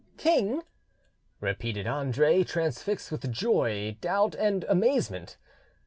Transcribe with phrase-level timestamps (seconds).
[0.17, 0.63] "King!"
[1.39, 5.37] repeated Andre, transfixed with joy, doubt, and amazement.